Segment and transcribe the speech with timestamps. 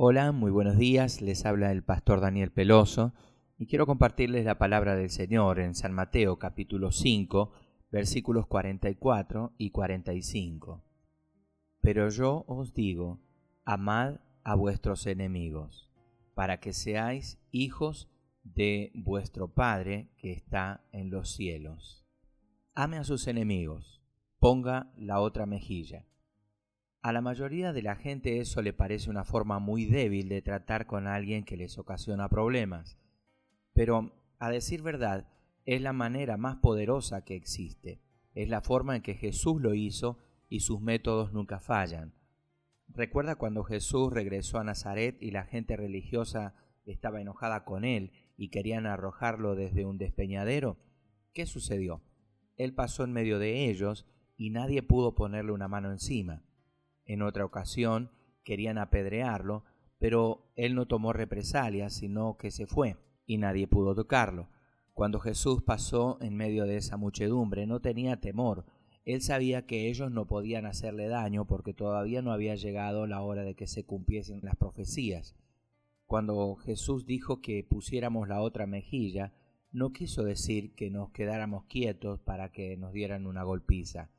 [0.00, 1.20] Hola, muy buenos días.
[1.22, 3.14] Les habla el pastor Daniel Peloso
[3.58, 7.50] y quiero compartirles la palabra del Señor en San Mateo capítulo 5,
[7.90, 10.84] versículos 44 y 45.
[11.80, 13.18] Pero yo os digo,
[13.64, 15.90] amad a vuestros enemigos,
[16.36, 18.08] para que seáis hijos
[18.44, 22.06] de vuestro Padre que está en los cielos.
[22.72, 24.00] Ame a sus enemigos,
[24.38, 26.06] ponga la otra mejilla.
[27.00, 30.86] A la mayoría de la gente eso le parece una forma muy débil de tratar
[30.86, 32.98] con alguien que les ocasiona problemas.
[33.72, 35.28] Pero, a decir verdad,
[35.64, 38.00] es la manera más poderosa que existe.
[38.34, 42.14] Es la forma en que Jesús lo hizo y sus métodos nunca fallan.
[42.88, 46.54] ¿Recuerda cuando Jesús regresó a Nazaret y la gente religiosa
[46.84, 50.78] estaba enojada con él y querían arrojarlo desde un despeñadero?
[51.32, 52.02] ¿Qué sucedió?
[52.56, 56.42] Él pasó en medio de ellos y nadie pudo ponerle una mano encima.
[57.08, 58.10] En otra ocasión
[58.44, 59.64] querían apedrearlo,
[59.98, 62.96] pero él no tomó represalias, sino que se fue,
[63.26, 64.48] y nadie pudo tocarlo.
[64.92, 68.66] Cuando Jesús pasó en medio de esa muchedumbre, no tenía temor.
[69.04, 73.42] Él sabía que ellos no podían hacerle daño porque todavía no había llegado la hora
[73.42, 75.34] de que se cumpliesen las profecías.
[76.04, 79.32] Cuando Jesús dijo que pusiéramos la otra mejilla,
[79.72, 84.10] no quiso decir que nos quedáramos quietos para que nos dieran una golpiza.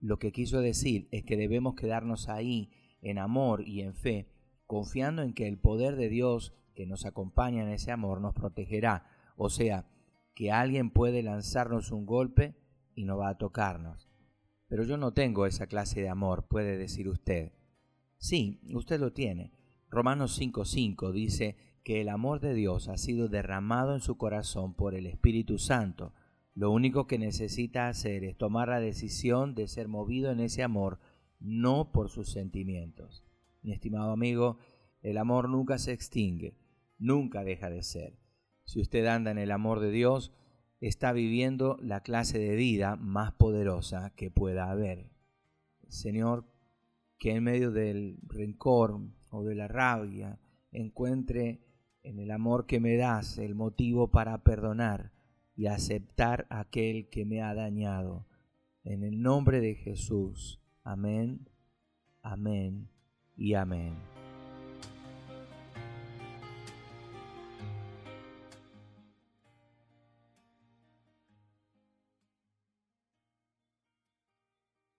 [0.00, 2.70] Lo que quiso decir es que debemos quedarnos ahí
[3.02, 4.28] en amor y en fe,
[4.66, 9.06] confiando en que el poder de Dios que nos acompaña en ese amor nos protegerá.
[9.36, 9.86] O sea,
[10.34, 12.54] que alguien puede lanzarnos un golpe
[12.94, 14.08] y no va a tocarnos.
[14.68, 17.52] Pero yo no tengo esa clase de amor, puede decir usted.
[18.16, 19.52] Sí, usted lo tiene.
[19.90, 24.94] Romanos 5.5 dice que el amor de Dios ha sido derramado en su corazón por
[24.94, 26.14] el Espíritu Santo
[26.60, 31.00] lo único que necesita hacer es tomar la decisión de ser movido en ese amor,
[31.38, 33.24] no por sus sentimientos.
[33.62, 34.58] Mi estimado amigo,
[35.00, 36.58] el amor nunca se extingue,
[36.98, 38.18] nunca deja de ser.
[38.66, 40.34] Si usted anda en el amor de Dios,
[40.82, 45.08] está viviendo la clase de vida más poderosa que pueda haber.
[45.88, 46.44] Señor,
[47.18, 49.00] que en medio del rencor
[49.30, 50.38] o de la rabia
[50.72, 51.62] encuentre
[52.02, 55.18] en el amor que me das el motivo para perdonar
[55.60, 58.24] y aceptar aquel que me ha dañado.
[58.82, 60.58] En el nombre de Jesús.
[60.84, 61.50] Amén,
[62.22, 62.88] amén
[63.36, 64.19] y amén.